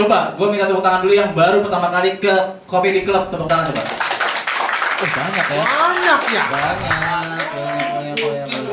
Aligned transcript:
Coba, 0.00 0.32
gue 0.32 0.46
minta 0.48 0.64
tepuk 0.64 0.80
tangan 0.80 1.04
dulu 1.04 1.12
yang 1.12 1.36
baru 1.36 1.60
pertama 1.60 1.92
kali 1.92 2.16
ke 2.16 2.32
Kopi 2.64 2.88
di 2.88 3.04
Club. 3.04 3.28
Tepuk 3.28 3.44
tangan 3.44 3.68
coba. 3.68 3.84
Oh, 3.84 5.08
banyak 5.12 5.44
ya. 5.52 5.60
Banyak 5.60 6.20
ya. 6.24 6.44
Banyak, 6.48 7.48
banyak, 7.52 7.88
banyak, 7.92 8.16
banyak. 8.16 8.64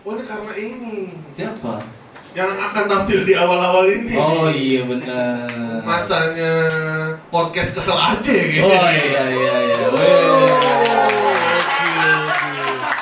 Oh 0.00 0.16
ini 0.16 0.24
karena 0.24 0.52
ini 0.56 1.12
Siapa? 1.28 1.84
yang 2.32 2.56
akan 2.56 2.84
tampil 2.88 3.28
di 3.28 3.36
awal-awal 3.36 3.84
ini. 3.84 4.16
Oh 4.16 4.48
iya 4.48 4.80
benar. 4.88 5.44
Masanya 5.84 6.52
podcast 7.28 7.76
kesel 7.76 8.00
aja 8.00 8.32
gitu. 8.32 8.64
Oh 8.64 8.88
iya 8.88 9.22
iya 9.28 9.54
iya. 9.60 9.86
Weh. 9.92 10.56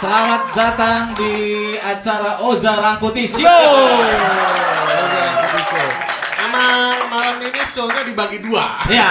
Selamat 0.02 0.42
datang 0.58 1.14
di 1.14 1.34
acara 1.78 2.42
Oza 2.42 2.82
Rangkuti 2.82 3.30
Show. 3.30 3.70
Emang 6.48 6.96
malam 7.08 7.36
ini 7.42 7.60
show-nya 7.62 8.02
dibagi 8.02 8.40
dua. 8.40 8.80
Ya. 8.88 9.10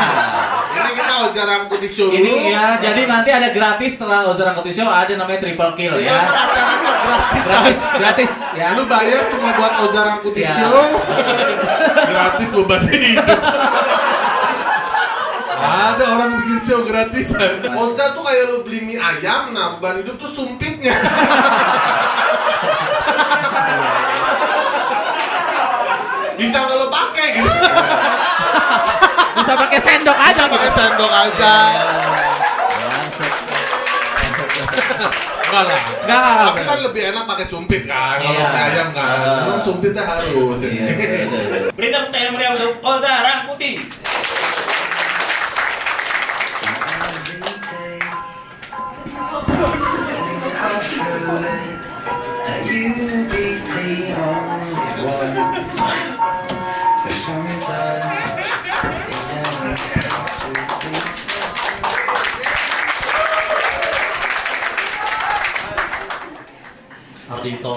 Ini 0.73 0.89
kita 0.91 1.13
Ojarang 1.23 1.69
Putih 1.69 1.85
Show 1.85 2.09
dulu. 2.09 2.17
Ini 2.17 2.49
ya, 2.49 2.65
jadi 2.75 3.05
nanti 3.05 3.29
ada 3.29 3.53
gratis 3.53 3.93
setelah 3.93 4.25
Oza 4.25 4.41
Rangkuti 4.41 4.73
Show 4.73 4.85
ada 4.85 5.13
namanya 5.13 5.37
triple 5.39 5.73
kill 5.75 5.93
Ini 5.95 6.03
ya. 6.03 6.17
emang 6.17 6.33
acaranya 6.43 6.91
gratis. 6.97 7.43
Gratis, 7.45 7.79
gratis 7.93 8.31
ya. 8.53 8.73
Lu 8.73 8.83
bayar 8.85 9.29
cuma 9.29 9.53
buat 9.53 9.73
Ojarang 9.85 10.17
Putih 10.21 10.41
Ya. 10.41 10.53
Show. 10.55 10.81
gratis 12.07 12.47
lu 12.51 12.61
berarti 12.63 12.95
hidup. 12.97 13.39
Ada 15.57 16.05
orang 16.07 16.29
bikin 16.37 16.59
show 16.59 16.81
gratisan. 16.81 17.53
Oza 17.67 18.13
tuh 18.13 18.23
kayak 18.23 18.45
lu 18.47 18.61
beli 18.61 18.81
mie 18.83 18.97
ayam, 18.97 19.51
nah 19.51 19.75
beban 19.75 20.01
hidup 20.01 20.17
tuh 20.17 20.29
sumpitnya. 20.31 20.93
Bisa 26.37 26.57
nggak 26.59 26.77
lo 26.77 26.87
pakai 26.87 27.27
gitu? 27.35 27.49
Bisa 29.37 29.53
pakai 29.53 29.79
sendok 29.79 30.17
aja 30.17 30.43
Pakai 30.49 30.71
sendok 30.73 31.11
aja. 31.11 31.53
Enggak 35.47 35.63
lah. 35.63 35.79
Enggak, 36.03 36.43
Tapi 36.51 36.61
kan 36.67 36.79
lebih 36.83 37.01
enak 37.07 37.23
pakai 37.23 37.45
sumpit 37.47 37.81
kan, 37.87 38.19
kalau 38.19 38.35
Iya. 38.35 38.47
mie 38.51 38.61
ayam 38.67 38.87
kan. 38.91 39.17
Belum 39.47 39.61
sumpitnya 39.63 40.03
harus. 40.03 40.59
Iya, 40.59 40.69
iya, 40.69 40.83
iya. 40.91 41.71
Beri 41.71 41.87
tepuk 41.87 42.09
tangan 42.11 42.25
yang 42.27 42.33
meriah 42.35 42.51
untuk 42.51 42.83
Oza 42.83 43.13
Rangkuti. 43.23 43.71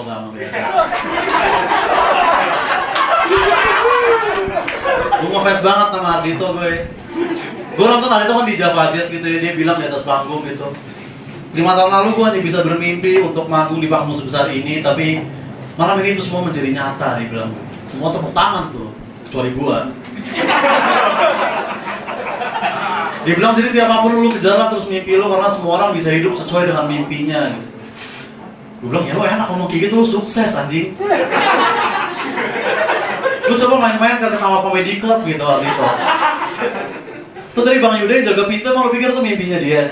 Bang 0.05 0.33
biasa. 0.33 0.61
gue 5.21 5.29
ngefans 5.29 5.61
banget 5.61 5.87
sama 5.93 6.09
Ardito 6.19 6.47
gue. 6.57 6.71
Gue 7.77 7.85
nonton 7.87 8.09
Ardito 8.09 8.33
kan 8.33 8.45
di 8.49 8.55
Java 8.57 8.83
Jazz 8.89 9.07
gitu 9.13 9.23
ya, 9.23 9.37
dia 9.37 9.53
bilang 9.53 9.77
di 9.77 9.85
atas 9.85 10.01
panggung 10.01 10.41
gitu. 10.49 10.73
Lima 11.53 11.77
tahun 11.77 11.91
lalu 11.91 12.09
gue 12.17 12.25
hanya 12.25 12.41
bisa 12.41 12.59
bermimpi 12.65 13.21
untuk 13.21 13.45
manggung 13.45 13.83
di 13.83 13.87
panggung 13.91 14.15
sebesar 14.15 14.49
ini, 14.49 14.81
tapi 14.81 15.21
malam 15.75 15.99
ini 16.01 16.17
itu 16.17 16.23
semua 16.25 16.47
menjadi 16.47 16.73
nyata, 16.73 17.21
dia 17.21 17.27
bilang. 17.29 17.51
Semua 17.85 18.15
tepuk 18.15 18.31
tangan 18.31 18.71
tuh, 18.71 18.89
kecuali 19.27 19.51
gue. 19.51 19.77
Dia 23.21 23.33
bilang 23.37 23.53
jadi 23.53 23.69
siapa 23.69 24.01
pun 24.01 24.17
lu 24.17 24.33
kejarlah 24.33 24.73
terus 24.73 24.89
mimpi 24.89 25.13
lu 25.13 25.29
karena 25.29 25.45
semua 25.45 25.77
orang 25.77 25.93
bisa 25.93 26.09
hidup 26.09 26.33
sesuai 26.33 26.73
dengan 26.73 26.89
mimpinya. 26.89 27.53
Gitu. 27.53 27.70
Gue 28.81 28.89
bilang 28.89 29.05
ya 29.05 29.13
lu 29.13 29.21
enak 29.21 29.45
ngomong 29.45 29.69
kayak 29.69 29.93
gitu 29.93 30.01
lu 30.01 30.05
sukses 30.09 30.57
anjing. 30.57 30.97
lu 33.45 33.53
coba 33.61 33.75
main-main 33.77 34.17
ke 34.17 34.25
ketawa 34.25 34.65
komedi 34.65 34.97
club 34.97 35.21
gitu 35.21 35.45
gitu. 35.45 35.85
Tuh 37.53 37.61
tadi 37.61 37.77
Bang 37.77 38.01
Yuda 38.01 38.13
yang 38.17 38.25
jaga 38.33 38.43
pintu 38.49 38.65
emang 38.73 38.89
lu 38.89 38.91
pikir 38.97 39.13
tuh 39.13 39.21
mimpinya 39.21 39.61
dia. 39.61 39.85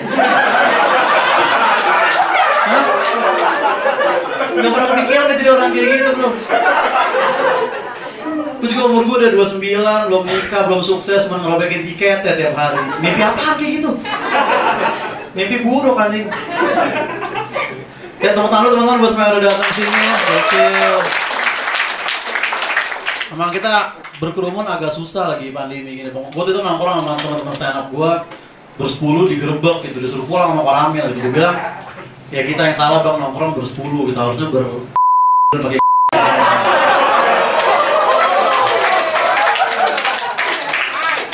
Gak 4.60 4.72
pernah 4.74 4.88
kepikiran 4.92 5.24
gak 5.30 5.38
jadi 5.38 5.52
orang 5.54 5.70
kayak 5.70 5.88
gitu 5.94 6.12
belum. 6.18 6.34
Gue 8.60 8.68
juga 8.74 8.84
umur 8.92 9.04
gue 9.08 9.18
udah 9.24 9.32
29, 9.40 10.10
belum 10.12 10.24
nikah, 10.28 10.62
belum 10.68 10.82
sukses, 10.84 11.30
cuma 11.30 11.40
ngerobekin 11.40 11.88
tiket 11.88 12.28
ya 12.28 12.34
tiap 12.36 12.58
hari. 12.60 12.82
Mimpi 13.00 13.22
apaan 13.24 13.56
kayak 13.56 13.72
gitu? 13.80 13.92
Mimpi 15.32 15.56
buruk 15.64 15.96
anjing. 15.96 16.28
Ya 18.20 18.36
teman-teman 18.36 18.68
lu 18.68 18.70
teman-teman 18.76 19.00
buat 19.00 19.12
semua 19.16 19.32
yang 19.32 19.40
udah 19.40 19.48
datang 19.48 19.72
sini, 19.80 20.04
gokil. 20.28 20.96
Emang 23.32 23.48
kita 23.56 23.96
berkerumun 24.20 24.68
agak 24.68 24.92
susah 24.92 25.32
lagi 25.32 25.56
pandemi 25.56 25.96
gini. 25.96 26.12
Gue 26.12 26.44
itu 26.52 26.60
nongkrong 26.60 27.00
sama 27.00 27.16
teman-teman 27.16 27.56
stand 27.56 27.80
up 27.80 27.88
gue 27.96 28.12
bersepuluh 28.76 29.32
digerebek 29.32 29.88
gitu, 29.88 30.04
disuruh 30.04 30.28
pulang 30.28 30.52
sama 30.52 30.68
koramil 30.68 31.16
gitu. 31.16 31.32
Gue 31.32 31.40
bilang, 31.40 31.56
ya 32.28 32.44
kita 32.44 32.62
yang 32.68 32.76
salah 32.76 33.08
bang 33.08 33.24
nongkrong 33.24 33.56
bersepuluh, 33.56 34.12
kita 34.12 34.20
harusnya 34.20 34.48
ber 34.52 34.68
pakai 35.56 35.80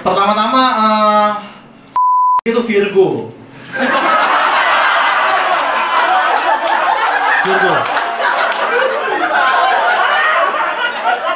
Pertama-tama 0.05 0.63
eh, 0.69 1.29
itu. 2.53 2.61
Virgo. 2.61 3.34
Goodbye. 9.19 9.61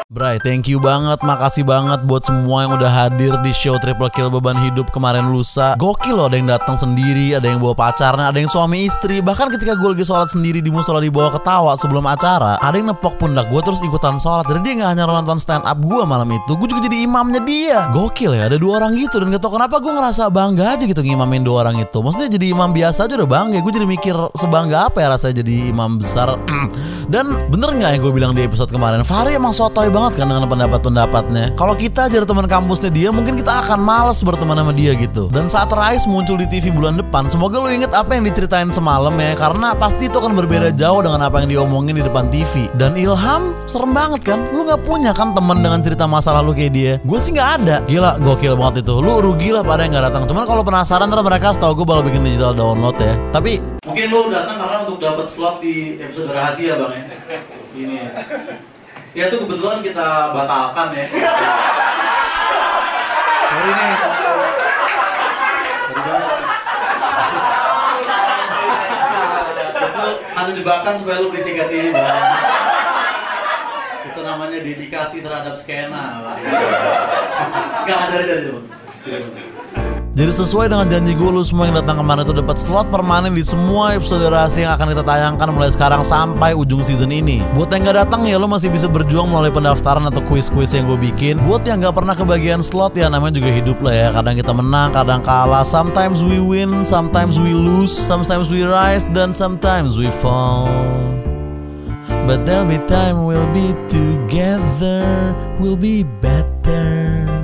Bray, 0.10 0.42
thank 0.42 0.66
you 0.66 0.82
banget, 0.82 1.22
makasih 1.22 1.62
banget 1.62 2.02
buat 2.10 2.26
semua 2.26 2.66
yang 2.66 2.74
udah 2.82 2.90
hadir 2.90 3.30
di 3.46 3.54
show 3.54 3.78
Triple 3.78 4.10
Kill 4.10 4.34
Beban 4.34 4.58
Hidup 4.58 4.90
kemarin 4.90 5.30
lusa. 5.30 5.78
Gokil 5.78 6.18
loh, 6.18 6.26
ada 6.26 6.34
yang 6.34 6.50
datang 6.50 6.82
sendiri, 6.82 7.38
ada 7.38 7.46
yang 7.46 7.62
bawa 7.62 7.78
pacarnya, 7.78 8.34
ada 8.34 8.42
yang 8.42 8.50
suami 8.50 8.90
istri. 8.90 9.22
Bahkan 9.22 9.54
ketika 9.54 9.78
gue 9.78 9.94
lagi 9.94 10.02
sholat 10.02 10.34
sendiri 10.34 10.66
di 10.66 10.74
musola 10.74 10.98
di 10.98 11.14
bawah 11.14 11.38
ketawa 11.38 11.78
sebelum 11.78 12.10
acara, 12.10 12.58
ada 12.58 12.74
yang 12.74 12.90
nepok 12.90 13.22
pundak 13.22 13.54
gue 13.54 13.62
terus 13.62 13.86
ikutan 13.86 14.18
sholat. 14.18 14.50
Jadi 14.50 14.66
dia 14.66 14.74
nggak 14.82 14.90
hanya 14.98 15.06
nonton 15.06 15.38
stand 15.38 15.62
up 15.62 15.78
gue 15.78 16.02
malam 16.02 16.26
itu, 16.34 16.58
gue 16.58 16.68
juga 16.74 16.90
jadi 16.90 17.06
imamnya 17.06 17.46
dia. 17.46 17.86
Gokil 17.94 18.34
ya, 18.34 18.50
ada 18.50 18.58
dua 18.58 18.82
orang 18.82 18.98
gitu 18.98 19.22
dan 19.22 19.30
gak 19.30 19.46
tau 19.46 19.54
kenapa 19.54 19.78
gue 19.78 19.94
ngerasa 19.94 20.34
bangga 20.34 20.74
aja 20.74 20.90
gitu 20.90 21.06
ngimamin 21.06 21.46
dua 21.46 21.70
orang 21.70 21.86
itu. 21.86 22.02
Maksudnya 22.02 22.34
jadi 22.34 22.58
imam 22.58 22.74
biasa 22.74 23.06
aja 23.06 23.14
udah 23.14 23.30
bangga. 23.30 23.62
Gue 23.62 23.78
jadi 23.78 23.86
mikir 23.86 24.18
sebangga 24.34 24.90
apa 24.90 25.06
ya 25.06 25.14
rasanya 25.14 25.46
jadi 25.46 25.70
imam 25.70 26.02
besar. 26.02 26.34
dan 27.14 27.30
bener 27.54 27.78
nggak 27.78 27.90
yang 27.94 28.02
gue 28.02 28.14
bilang 28.18 28.34
di 28.34 28.42
episode 28.42 28.74
kemarin, 28.74 29.06
Fahri 29.06 29.38
emang 29.38 29.54
sotoy 29.54 30.00
banget 30.00 30.09
kan 30.16 30.26
dengan 30.30 30.46
pendapat-pendapatnya. 30.46 31.58
Kalau 31.58 31.74
kita 31.74 32.08
jadi 32.10 32.26
teman 32.26 32.46
kampusnya 32.46 32.90
dia, 32.94 33.10
mungkin 33.10 33.38
kita 33.38 33.66
akan 33.66 33.80
males 33.82 34.22
berteman 34.22 34.58
sama 34.58 34.74
dia 34.74 34.94
gitu. 34.96 35.28
Dan 35.30 35.50
saat 35.50 35.70
Rise 35.74 36.08
muncul 36.10 36.38
di 36.40 36.48
TV 36.50 36.70
bulan 36.74 36.98
depan, 36.98 37.28
semoga 37.28 37.60
lu 37.60 37.70
inget 37.70 37.92
apa 37.94 38.16
yang 38.16 38.26
diceritain 38.26 38.70
semalam 38.70 39.14
ya, 39.18 39.36
karena 39.36 39.76
pasti 39.76 40.08
itu 40.08 40.18
akan 40.18 40.34
berbeda 40.34 40.74
jauh 40.74 41.04
dengan 41.04 41.26
apa 41.26 41.44
yang 41.44 41.50
diomongin 41.50 41.98
di 41.98 42.04
depan 42.06 42.30
TV. 42.32 42.72
Dan 42.78 42.96
Ilham 42.96 43.58
serem 43.66 43.92
banget 43.92 44.22
kan, 44.24 44.40
lu 44.54 44.66
nggak 44.66 44.82
punya 44.86 45.12
kan 45.12 45.34
teman 45.34 45.60
dengan 45.60 45.82
cerita 45.82 46.06
masa 46.06 46.34
lalu 46.38 46.56
kayak 46.56 46.74
dia. 46.74 46.94
Gue 47.04 47.20
sih 47.22 47.36
nggak 47.36 47.50
ada. 47.62 47.76
Gila, 47.86 48.22
gokil 48.22 48.54
banget 48.56 48.86
itu. 48.86 48.96
Lu 49.02 49.20
rugi 49.20 49.50
lah 49.52 49.66
pada 49.66 49.84
yang 49.86 49.98
nggak 49.98 50.06
datang. 50.14 50.24
Cuman 50.30 50.46
kalau 50.46 50.62
penasaran 50.62 51.10
ntar 51.10 51.26
mereka 51.26 51.52
setahu 51.52 51.82
gue 51.82 51.86
bakal 51.90 52.04
bikin 52.06 52.22
digital 52.22 52.54
download 52.54 52.96
ya. 53.02 53.18
Tapi 53.34 53.80
Mungkin 53.90 54.06
lu 54.14 54.30
datang 54.30 54.62
karena 54.62 54.78
untuk 54.86 55.02
dapat 55.02 55.26
slot 55.26 55.66
di 55.66 55.98
episode 55.98 56.30
rahasia 56.30 56.78
bang 56.78 56.94
ya. 56.94 57.04
Ini 57.74 57.96
ya. 57.98 58.10
Ya 59.18 59.26
itu 59.26 59.42
kebetulan 59.42 59.82
kita 59.82 60.38
batalkan 60.38 60.94
ya. 60.94 61.06
Sorry 63.50 63.72
nih. 63.74 63.94
Sorry 65.90 66.02
banget. 66.06 66.46
Itu 69.80 70.06
ada 70.38 70.52
jebakan 70.54 70.94
supaya 71.02 71.18
lu 71.26 71.34
beli 71.34 71.42
tiket 71.42 71.70
ini 71.74 71.90
bang. 71.90 72.22
Itu 74.14 74.20
namanya 74.22 74.62
dedikasi 74.62 75.26
terhadap 75.26 75.58
skena. 75.58 76.22
Gak 77.90 78.00
ada 78.14 78.18
dari 78.22 78.46
itu. 78.46 78.62
Jadi 80.18 80.34
sesuai 80.34 80.74
dengan 80.74 80.90
janji 80.90 81.14
gue 81.14 81.30
lu 81.30 81.46
semua 81.46 81.70
yang 81.70 81.78
datang 81.80 82.02
kemarin 82.02 82.26
itu 82.26 82.34
dapat 82.34 82.58
slot 82.58 82.90
permanen 82.90 83.38
di 83.38 83.46
semua 83.46 83.94
episode 83.94 84.26
rahasia 84.26 84.66
yang 84.66 84.74
akan 84.74 84.92
kita 84.92 85.04
tayangkan 85.06 85.48
mulai 85.54 85.70
sekarang 85.70 86.02
sampai 86.02 86.58
ujung 86.58 86.82
season 86.82 87.14
ini. 87.14 87.46
Buat 87.54 87.72
yang 87.72 87.88
gak 87.88 88.10
datang 88.10 88.26
ya 88.26 88.42
lu 88.42 88.50
masih 88.50 88.74
bisa 88.74 88.90
berjuang 88.90 89.30
melalui 89.30 89.54
pendaftaran 89.54 90.02
atau 90.10 90.20
kuis-kuis 90.26 90.74
yang 90.74 90.90
gue 90.90 90.98
bikin. 90.98 91.38
Buat 91.46 91.70
yang 91.70 91.86
gak 91.86 91.94
pernah 91.94 92.18
kebagian 92.18 92.66
slot 92.66 92.98
ya 92.98 93.06
namanya 93.08 93.38
juga 93.38 93.54
hidup 93.54 93.78
lah 93.86 93.94
ya. 93.94 94.08
Kadang 94.10 94.36
kita 94.36 94.52
menang, 94.52 94.90
kadang 94.98 95.22
kalah. 95.22 95.64
Sometimes 95.64 96.26
we 96.26 96.42
win, 96.42 96.84
sometimes 96.84 97.38
we 97.38 97.54
lose, 97.54 97.94
sometimes 97.94 98.50
we 98.50 98.66
rise, 98.66 99.06
dan 99.14 99.30
sometimes 99.30 99.96
we 99.96 100.10
fall. 100.20 100.68
But 102.26 102.50
there'll 102.50 102.68
be 102.68 102.82
time 102.90 103.24
we'll 103.24 103.48
be 103.54 103.72
together, 103.88 105.06
we'll 105.62 105.80
be 105.80 106.04
better. 106.20 107.39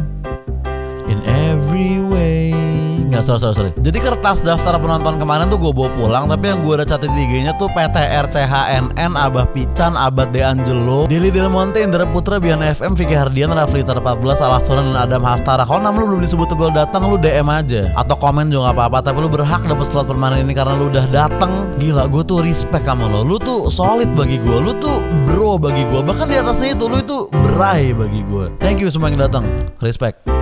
Sorry, 3.21 3.39
sorry, 3.39 3.55
sorry. 3.55 3.71
Jadi 3.79 3.97
kertas 4.01 4.41
daftar 4.41 4.79
penonton 4.81 5.21
kemarin 5.21 5.47
tuh 5.47 5.59
gue 5.61 5.71
bawa 5.71 5.89
pulang, 5.93 6.25
tapi 6.25 6.51
yang 6.51 6.63
gue 6.65 6.73
udah 6.75 6.87
catat 6.87 7.11
di 7.11 7.21
IG-nya 7.27 7.53
tuh 7.55 7.69
PTR 7.71 8.25
CHNN, 8.31 9.11
Abah 9.13 9.45
Pican, 9.51 9.93
Abad 9.93 10.33
De 10.33 10.41
Angelo, 10.41 11.05
Dili 11.05 11.29
Del 11.29 11.47
Monte, 11.47 11.83
Indra 11.83 12.03
Putra, 12.09 12.41
Bian 12.41 12.59
FM, 12.59 12.97
Vicky 12.97 13.13
Hardian, 13.13 13.53
Rafli 13.53 13.85
Ter 13.85 13.95
14, 13.95 14.39
Salah 14.39 14.61
Turan, 14.65 14.91
dan 14.91 14.97
Adam 14.97 15.23
Hastara. 15.23 15.63
Kalau 15.63 15.79
nama 15.79 15.95
lu 15.95 16.15
belum 16.15 16.21
disebut 16.25 16.47
tebel 16.49 16.73
datang, 16.73 17.07
lu 17.07 17.15
DM 17.15 17.47
aja. 17.47 17.93
Atau 17.95 18.17
komen 18.17 18.51
juga 18.51 18.73
gak 18.73 18.75
apa-apa, 18.81 18.97
tapi 19.11 19.17
lu 19.23 19.29
berhak 19.29 19.63
dapet 19.63 19.85
slot 19.87 20.09
permanen 20.09 20.43
ini 20.43 20.53
karena 20.57 20.73
lu 20.73 20.89
udah 20.89 21.05
datang. 21.13 21.69
Gila, 21.77 22.09
gue 22.09 22.23
tuh 22.25 22.41
respect 22.41 22.89
sama 22.89 23.07
lo. 23.07 23.21
Lu 23.21 23.37
tuh 23.37 23.69
solid 23.69 24.11
bagi 24.17 24.41
gue, 24.41 24.57
lu 24.59 24.75
tuh 24.81 24.99
bro 25.29 25.55
bagi 25.55 25.85
gue. 25.87 26.01
Bahkan 26.03 26.25
di 26.27 26.35
atasnya 26.35 26.73
itu, 26.73 26.85
lu 26.89 26.97
itu 26.99 27.17
berai 27.31 27.93
bagi 27.93 28.21
gue. 28.25 28.51
Thank 28.59 28.83
you 28.83 28.89
semua 28.91 29.13
yang 29.13 29.23
datang. 29.23 29.47
Respect. 29.79 30.34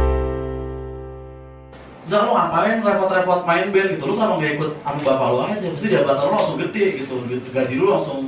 Zah 2.03 2.27
lu 2.27 2.35
ngapain 2.35 2.83
repot-repot 2.83 3.47
main 3.47 3.71
band 3.71 3.95
gitu? 3.95 4.03
Lu 4.11 4.19
kenapa 4.19 4.35
nggak 4.35 4.59
ikut 4.59 4.71
sama 4.83 4.99
bapak 5.07 5.27
lu 5.31 5.39
aja? 5.47 5.67
Pasti 5.71 5.87
jabatan 5.87 6.23
lu 6.27 6.35
langsung 6.35 6.57
gede 6.59 6.85
gitu, 6.99 7.15
gitu. 7.31 7.47
gaji 7.55 7.73
lu 7.79 7.87
langsung 7.87 8.27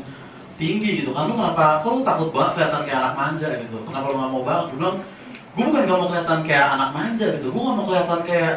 tinggi 0.56 1.04
gitu 1.04 1.12
kan? 1.12 1.27
Lu 1.27 1.36
kenapa? 1.36 1.83
Kok 1.83 1.92
lu 1.92 2.00
takut 2.07 2.31
banget 2.31 2.51
kelihatan 2.56 2.81
kayak 2.88 3.00
anak 3.04 3.13
manja 3.19 3.48
gitu? 3.60 3.77
Kenapa 3.83 4.06
lu 4.07 4.16
nggak 4.16 4.31
mau 4.31 4.44
banget? 4.48 4.66
Lu 4.72 4.75
bilang, 4.80 4.98
gue 5.56 5.63
bukan 5.63 5.88
nggak 5.88 6.00
mau 6.00 6.07
kelihatan 6.12 6.39
kayak 6.48 6.68
anak 6.75 6.89
manja 6.92 7.25
gitu, 7.36 7.48
gue 7.51 7.62
nggak 7.63 7.77
mau 7.80 7.86
kelihatan 7.88 8.19
kayak 8.27 8.56